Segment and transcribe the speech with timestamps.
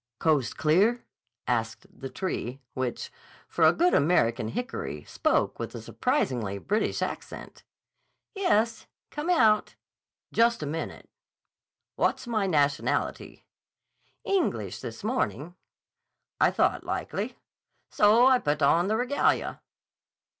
[0.17, 1.05] "Coast clear?"
[1.45, 3.11] asked the tree, which,
[3.47, 7.63] for a good American hickory, spoke with a surprisingly British accent.
[8.33, 8.87] "Yes.
[9.11, 9.75] Come out."
[10.33, 11.07] "Just a minute.
[11.97, 13.45] What's my nationality?"
[14.23, 15.53] "English, this morning."
[16.39, 17.37] "I thought likely.
[17.91, 19.61] So I put on the regalia."